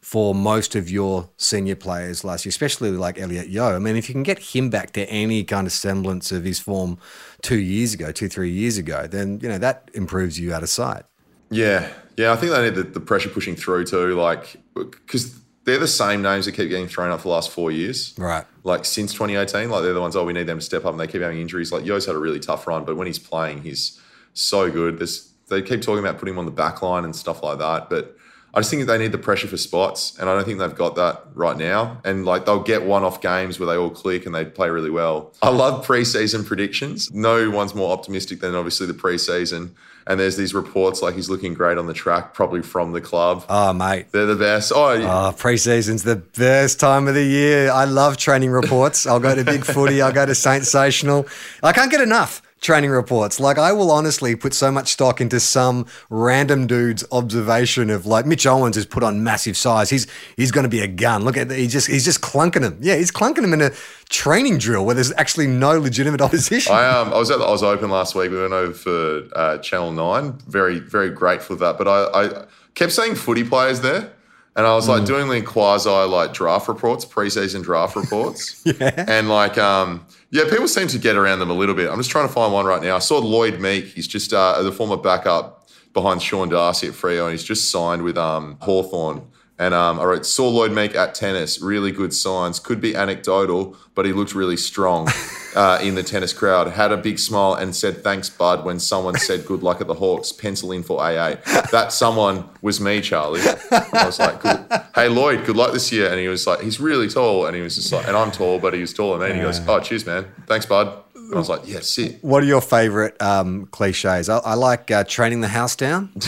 [0.02, 3.76] for most of your senior players last year, especially like Elliot Yeo.
[3.76, 6.60] I mean, if you can get him back to any kind of semblance of his
[6.60, 6.98] form
[7.44, 10.70] two years ago, two, three years ago, then, you know, that improves you out of
[10.70, 11.04] sight.
[11.52, 11.88] Yeah.
[12.18, 12.34] Yeah.
[12.34, 14.16] I think they need the, the pressure pushing through too.
[14.16, 17.70] Like, because they're the same names that keep getting thrown up for the last four
[17.70, 18.16] years.
[18.18, 18.46] Right.
[18.64, 21.00] Like since 2018, like they're the ones, oh, we need them to step up and
[21.00, 21.72] they keep having injuries.
[21.72, 24.02] Like Yeo's had a really tough run, but when he's playing, he's
[24.34, 24.98] so good.
[24.98, 27.90] There's, they keep talking about putting him on the back line and stuff like that.
[27.90, 28.18] But
[28.54, 30.96] I just think they need the pressure for spots, and I don't think they've got
[30.96, 32.02] that right now.
[32.04, 35.34] And like they'll get one-off games where they all click and they play really well.
[35.42, 37.10] I love preseason predictions.
[37.14, 39.72] No one's more optimistic than obviously the preseason.
[40.08, 43.46] And there's these reports like he's looking great on the track, probably from the club.
[43.48, 44.08] Oh, mate.
[44.12, 44.72] They're the best.
[44.76, 47.70] Oh, Oh, preseason's the best time of the year.
[47.72, 49.06] I love training reports.
[49.06, 50.02] I'll go to Big Footy.
[50.02, 51.28] I'll go to Sensational.
[51.62, 52.42] I can't get enough.
[52.62, 53.40] Training reports.
[53.40, 58.26] Like I will honestly put so much stock into some random dude's observation of like
[58.26, 59.90] Mitch Owens has put on massive size.
[59.90, 61.26] He's he's going to be a gun.
[61.26, 62.78] Look at he's just he's just clunking him.
[62.80, 63.72] Yeah, he's clunking him in a
[64.10, 66.74] training drill where there's actually no legitimate opposition.
[66.74, 68.32] I um I was at the Oz Open last week.
[68.32, 70.34] We went over for uh, Channel Nine.
[70.48, 71.78] Very very grateful for that.
[71.78, 72.46] But I, I
[72.76, 74.14] kept seeing footy players there.
[74.56, 78.62] And I was like doing the quasi like draft reports, preseason draft reports.
[78.66, 79.06] yeah.
[79.08, 81.90] And like, um, yeah, people seem to get around them a little bit.
[81.90, 82.98] I'm just trying to find one right now.
[82.98, 83.86] I saw Lloyd Meek.
[83.86, 88.02] He's just uh, the former backup behind Sean Darcy at Freo, and he's just signed
[88.02, 89.31] with um, Hawthorn.
[89.62, 92.60] And um, I wrote, saw Lloyd Meek at tennis, really good signs.
[92.60, 95.08] Could be anecdotal, but he looked really strong
[95.56, 96.68] uh, in the tennis crowd.
[96.70, 99.94] Had a big smile and said, thanks, bud, when someone said good luck at the
[99.94, 101.36] Hawks, pencil in for AA.
[101.72, 103.42] That someone was me, Charlie.
[103.42, 104.66] And I was like, good.
[104.96, 106.10] hey, Lloyd, good luck this year.
[106.10, 107.46] And he was like, he's really tall.
[107.46, 109.32] And he was just like, and I'm tall, but he was taller than me.
[109.34, 110.26] And he goes, oh, cheers, man.
[110.48, 111.04] Thanks, bud.
[111.32, 112.22] And I was like, yeah, sit.
[112.24, 114.28] What are your favorite um, cliches?
[114.28, 116.12] I, I like uh, training the house down.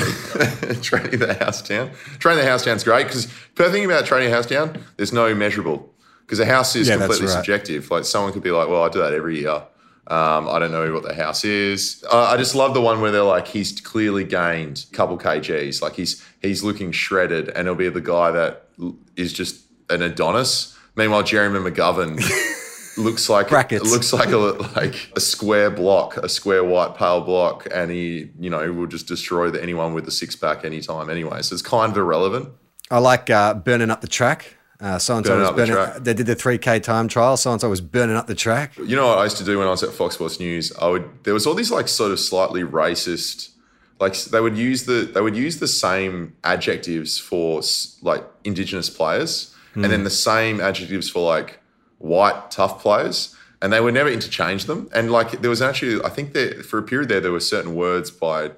[0.82, 1.92] training the house down.
[2.20, 5.12] Training the house down is great because the thing about training a house down, there's
[5.12, 7.34] no measurable because a house is Yeah, completely right.
[7.34, 7.92] subjective.
[7.92, 9.62] Like someone could be like, well, I do that every year.
[10.08, 12.04] Um, I don't know what the house is.
[12.12, 15.82] Uh, I just love the one where they're like, he's clearly gained a couple kgs.
[15.82, 18.68] Like he's he's looking shredded, and it'll be the guy that
[19.16, 20.78] is just an Adonis.
[20.96, 22.20] Meanwhile, Jeremy McGovern
[22.98, 23.90] looks like Brackets.
[23.92, 28.50] looks like a like a square block, a square white pale block, and he you
[28.50, 31.10] know will just destroy the, anyone with a six pack anytime.
[31.10, 32.50] Anyway, so it's kind of irrelevant.
[32.92, 34.58] I like uh, burning up the track.
[34.80, 37.38] Uh, so and so was up the They did the three k time trial.
[37.38, 38.76] So and so was burning up the track.
[38.78, 40.74] You know what I used to do when I was at Fox Sports News?
[40.78, 43.52] I would there was all these like sort of slightly racist,
[44.00, 47.62] like they would use the they would use the same adjectives for
[48.02, 51.60] like Indigenous players, and then the same adjectives for like
[52.04, 54.90] white tough players, and they would never interchange them.
[54.94, 57.74] And like there was actually I think that for a period there there were certain
[57.76, 58.52] words by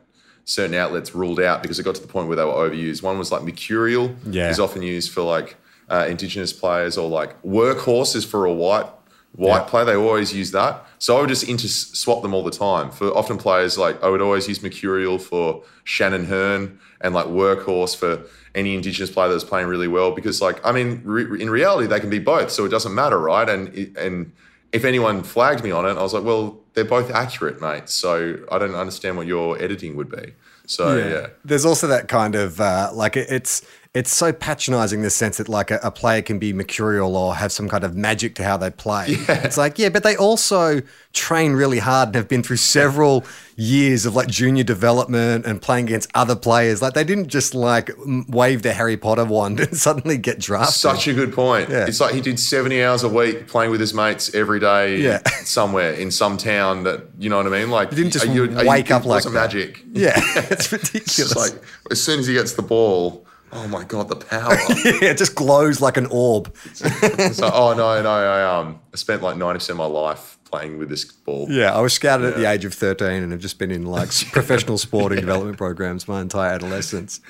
[0.46, 3.02] certain outlets ruled out because it got to the point where they were overused.
[3.04, 4.50] One was like mercurial Yeah.
[4.50, 5.58] is often used for like
[5.90, 8.88] uh, indigenous players or like workhorse is for a white
[9.36, 9.64] white Yeah.
[9.64, 9.86] player.
[9.86, 10.86] They always use that.
[11.00, 12.90] So I would just inter swap them all the time.
[12.92, 17.96] For often players like I would always use mercurial for Shannon Hurn and like workhorse
[17.96, 18.22] for
[18.56, 22.00] any indigenous player that's playing really well because like I mean re- in reality they
[22.00, 22.50] can be both.
[22.52, 23.48] So it doesn't matter, right?
[23.50, 24.32] And and
[24.72, 27.88] if anyone flagged me on it, I was like, well, they're both accurate, mate.
[27.90, 30.34] So I don't understand what your editing would be.
[30.68, 31.28] So yeah.
[31.46, 33.62] There's also that kind of uh, like it, it's
[33.96, 37.34] it's so patronising in the sense that like a, a player can be mercurial or
[37.36, 39.06] have some kind of magic to how they play.
[39.46, 40.82] It's like yeah, but they also
[41.14, 43.24] train really hard and have been through several
[43.56, 46.82] years of like junior development and playing against other players.
[46.82, 47.90] Like they didn't just like
[48.28, 50.76] wave the Harry Potter wand and suddenly get drafted.
[50.76, 51.70] Such a good point.
[51.70, 51.86] Yeah.
[51.88, 55.22] It's like he did 70 hours a week playing with his mates every day Yeah.
[55.46, 57.70] somewhere in some town that, you know what I mean?
[57.70, 59.82] Like, you didn't just are you- are you- wake up like magic.
[59.94, 61.16] yeah, it's It's ridiculous.
[61.16, 61.54] just like,
[61.92, 64.54] as soon as he gets the ball, oh my God, the power.
[64.86, 66.54] yeah, it just glows like an orb.
[66.66, 70.78] it's like, oh no, no, I, um, I spent like 90% of my life playing
[70.78, 71.48] with this ball.
[71.50, 74.10] Yeah, I was scouted at the age of 13 and have just been in like
[74.32, 77.22] professional sporting development programs my entire adolescence.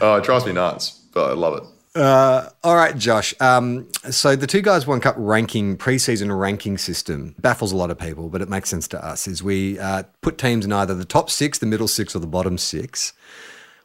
[0.00, 1.64] Oh, it drives me nuts, but I love it.
[2.64, 3.34] All right, Josh.
[3.40, 7.98] Um, so the two guys one cup ranking preseason ranking system baffles a lot of
[7.98, 9.26] people, but it makes sense to us.
[9.26, 12.26] Is we uh, put teams in either the top six, the middle six, or the
[12.26, 13.12] bottom six.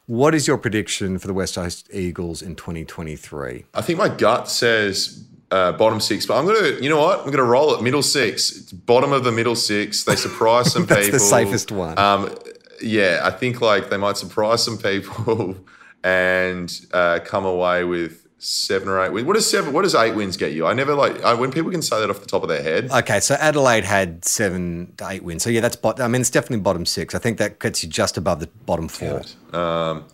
[0.08, 3.66] What is your prediction for the West Coast Eagles in 2023?
[3.74, 7.20] I think my gut says uh, bottom six, but I'm gonna, you know what?
[7.20, 10.04] I'm gonna roll it middle six, It's bottom of the middle six.
[10.04, 11.18] They surprise some That's the people.
[11.26, 11.98] safest one.
[11.98, 12.34] Um,
[12.80, 15.56] yeah, I think like they might surprise some people
[16.02, 19.26] and uh, come away with seven or eight wins.
[19.26, 19.72] What does seven?
[19.72, 20.66] What does eight wins get you?
[20.66, 22.90] I never like I, when people can say that off the top of their head.
[22.90, 25.42] Okay, so Adelaide had seven to eight wins.
[25.42, 27.14] So yeah, that's bot- I mean, it's definitely bottom six.
[27.14, 29.22] I think that gets you just above the bottom four.
[29.52, 30.04] Um,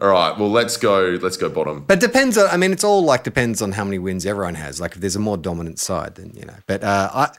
[0.00, 1.18] all right, well let's go.
[1.20, 1.84] Let's go bottom.
[1.84, 2.48] But depends on.
[2.48, 4.80] I mean, it's all like depends on how many wins everyone has.
[4.80, 6.56] Like if there's a more dominant side, then you know.
[6.66, 7.30] But uh, I,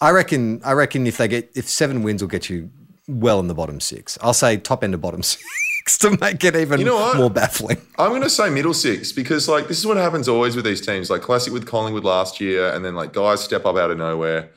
[0.00, 2.70] I reckon, I reckon if they get if seven wins will get you
[3.08, 4.16] well in the bottom six.
[4.22, 5.42] I'll say top end of bottom six
[5.98, 7.80] to make it even You know more baffling.
[7.98, 10.80] I'm going to say middle six because like this is what happens always with these
[10.80, 11.10] teams.
[11.10, 14.50] Like classic with Collingwood last year, and then like guys step up out of nowhere.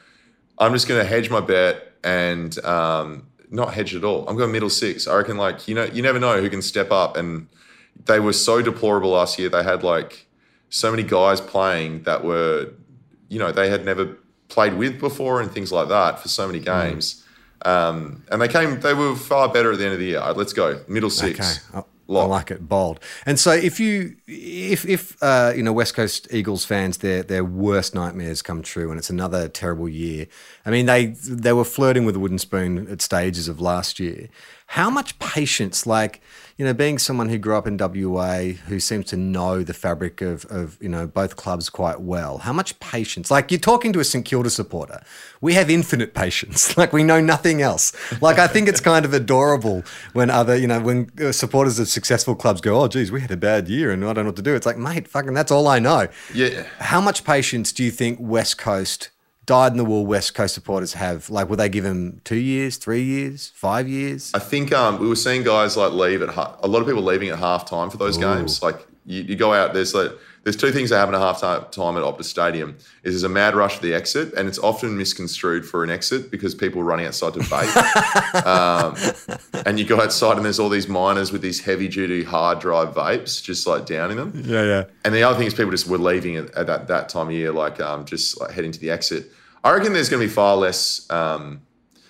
[0.60, 4.28] I'm just going to hedge my bet and um, not hedge at all.
[4.28, 5.08] I'm going middle six.
[5.08, 7.48] I reckon like you know you never know who can step up, and
[8.06, 9.50] they were so deplorable last year.
[9.50, 10.28] They had like
[10.70, 12.72] so many guys playing that were
[13.30, 14.18] you know they had never
[14.50, 17.23] played with before and things like that for so many games.
[17.66, 20.34] Um, and they came, they were far better at the end of the year.
[20.36, 21.62] Let's go middle six.
[21.74, 23.00] Okay, I like it bold.
[23.26, 27.44] And so if you if if uh, you know West Coast Eagles fans their their
[27.44, 30.28] worst nightmares come true and it's another terrible year.
[30.66, 34.28] I mean they they were flirting with a wooden spoon at stages of last year.
[34.74, 36.20] How much patience like
[36.58, 40.20] you know being someone who grew up in WA who seems to know the fabric
[40.20, 42.40] of of you know both clubs quite well.
[42.40, 43.30] How much patience?
[43.30, 45.04] Like you're talking to a St Kilda supporter.
[45.42, 46.76] We have infinite patience.
[46.84, 47.94] Like we know nothing else.
[48.20, 49.84] Like I think it's kind of adorable
[50.14, 53.30] when other, you know, when uh, supporters of successful clubs go, "Oh, geez, we had
[53.30, 55.52] a bad year and I don't know what to do." It's like, mate, fucking, that's
[55.52, 56.08] all I know.
[56.34, 56.66] Yeah.
[56.80, 59.12] How much patience do you think West Coast,
[59.46, 61.30] dyed in the wool West Coast supporters have?
[61.30, 64.32] Like, will they give him two years, three years, five years?
[64.34, 67.04] I think um, we were seeing guys like leave at ha- a lot of people
[67.04, 68.62] leaving at half time for those games.
[68.62, 70.12] Like you, you go out, there's like
[70.44, 72.78] there's two things that happen at half time, time at Optus Stadium.
[73.04, 76.30] Is there's a mad rush for the exit, and it's often misconstrued for an exit
[76.32, 78.46] because people are running outside to vape.
[79.54, 82.60] um, and you go outside, and there's all these miners with these heavy duty hard
[82.60, 84.44] drive vapes just like downing them.
[84.46, 84.84] Yeah, yeah.
[85.06, 87.34] And the other thing is people just were leaving at, at that, that time of
[87.34, 89.32] year, like um, just like heading to the exit.
[89.64, 91.62] I reckon there's going to be far less um,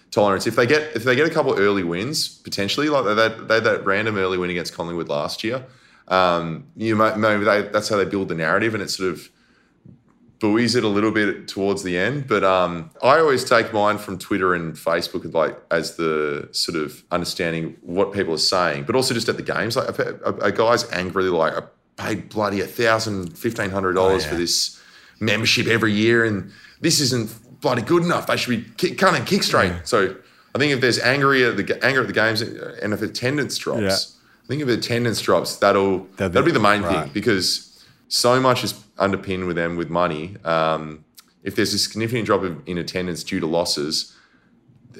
[0.09, 3.47] tolerance if they get if they get a couple early wins potentially, like they that
[3.47, 5.63] they that random early win against Collingwood last year.
[6.07, 9.29] Um, you might, maybe they, that's how they build the narrative, and it sort of
[10.39, 12.27] buoys it a little bit towards the end.
[12.27, 17.03] But um, I always take mine from Twitter and Facebook, like as the sort of
[17.11, 19.77] understanding what people are saying, but also just at the games.
[19.77, 21.63] Like a, a, a guy's angrily like, I
[21.95, 24.31] paid bloody a thousand, fifteen hundred dollars Oh, yeah.
[24.31, 24.81] for this
[25.21, 28.27] membership every year, and this isn't bloody good enough.
[28.27, 29.71] They should be kick, kick straight.
[29.85, 30.13] So
[30.53, 33.81] I think if there's angry at the anger at the games, and if attendance drops.
[33.81, 34.19] Yeah.
[34.43, 37.03] I think if attendance drops, that'll That'll be- that'll be the main right.
[37.05, 40.35] thing because so much is underpinned with them with money.
[40.43, 41.05] Um,
[41.43, 44.13] if there's a significant drop in attendance due to losses,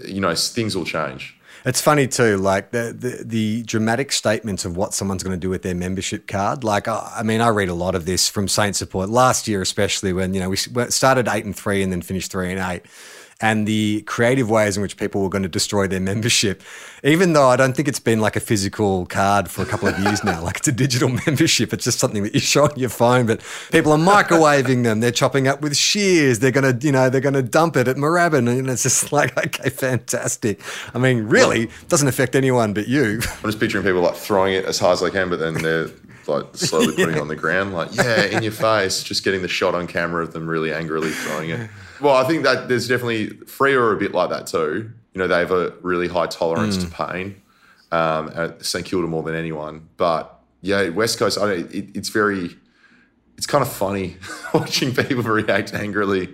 [0.06, 1.38] you know things will change.
[1.66, 5.50] It's funny too, like the, the the dramatic statements of what someone's going to do
[5.50, 6.64] with their membership card.
[6.66, 9.62] Like, I, I mean, I read a lot of this from Saint support last year,
[9.62, 12.84] especially when you know we started eight and three and then finished three and eight,
[13.44, 16.64] and the creative ways in which people were going to destroy their membership.
[17.04, 20.00] Even though I don't think it's been like a physical card for a couple of
[20.00, 21.74] years now, like it's a digital membership.
[21.74, 25.02] It's just something that you show on your phone, but people are microwaving them.
[25.02, 26.40] They're chopping up with shears.
[26.40, 29.70] They're gonna, you know, they're gonna dump it at Moorabbin, and it's just like, okay,
[29.70, 30.62] fantastic.
[30.94, 33.20] I mean, really, doesn't affect anyone but you.
[33.44, 35.90] I'm just picturing people like throwing it as hard as they can, but then they're
[36.28, 39.50] like slowly putting it on the ground, like yeah, in your face, just getting the
[39.50, 41.70] shot on camera of them really angrily throwing it.
[42.04, 44.92] Well, I think that there's definitely Freo are a bit like that too.
[45.14, 47.42] You know, they have a really high tolerance to pain.
[47.92, 51.38] Um, at St Kilda more than anyone, but yeah, West Coast.
[51.38, 52.58] I don't, it, it's very,
[53.38, 54.18] it's kind of funny
[54.54, 56.34] watching people react angrily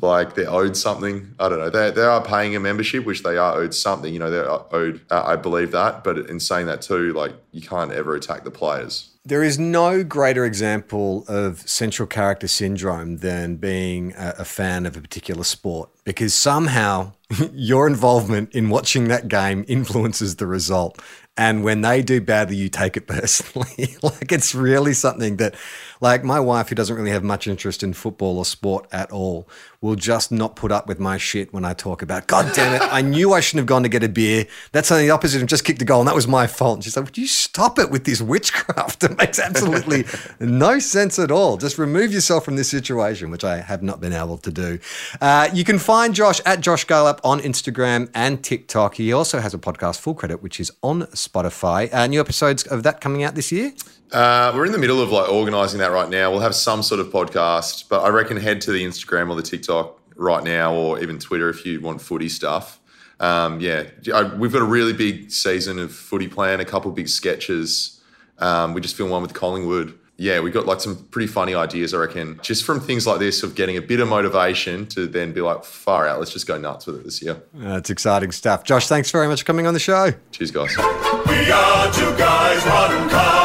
[0.00, 1.34] like they're owed something.
[1.38, 1.70] I don't know.
[1.70, 4.12] They, they are paying a membership, which they are owed something.
[4.12, 5.00] You know, they're owed.
[5.10, 6.04] Uh, I believe that.
[6.04, 9.10] But in saying that too, like you can't ever attack the players.
[9.28, 14.96] There is no greater example of central character syndrome than being a, a fan of
[14.96, 17.12] a particular sport because somehow
[17.52, 20.98] your involvement in watching that game influences the result.
[21.36, 23.96] And when they do badly, you take it personally.
[24.02, 25.54] like it's really something that,
[26.00, 29.48] like my wife, who doesn't really have much interest in football or sport at all,
[29.80, 32.82] will just not put up with my shit when I talk about, God damn it,
[32.92, 34.46] I knew I shouldn't have gone to get a beer.
[34.72, 36.76] That's on the opposite of just kicked a goal, and that was my fault.
[36.76, 38.98] And she's like, Would you stop it with this witchcraft?
[39.08, 40.04] It makes absolutely
[40.40, 41.56] no sense at all.
[41.56, 44.78] Just remove yourself from this situation, which I have not been able to do.
[45.20, 48.96] Uh, you can find Josh at Josh Garlepp on Instagram and TikTok.
[48.96, 51.92] He also has a podcast, Full Credit, which is on Spotify.
[51.92, 53.72] Uh, new episodes of that coming out this year?
[54.12, 56.30] Uh, we're in the middle of like organizing that right now.
[56.30, 59.42] We'll have some sort of podcast, but I reckon head to the Instagram or the
[59.42, 62.80] TikTok right now, or even Twitter if you want footy stuff.
[63.20, 67.08] Um, yeah, I, we've got a really big season of footy plan, a couple big
[67.08, 68.00] sketches.
[68.38, 69.98] Um, we just filmed one with Collingwood.
[70.16, 73.44] Yeah, we got like some pretty funny ideas, I reckon, just from things like this
[73.44, 76.58] of getting a bit of motivation to then be like, far out, let's just go
[76.58, 77.40] nuts with it this year.
[77.54, 78.64] That's exciting stuff.
[78.64, 80.12] Josh, thanks very much for coming on the show.
[80.32, 80.76] Cheers, guys.
[80.76, 83.37] We are two guys, one cup.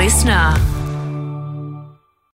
[0.00, 0.69] Listener.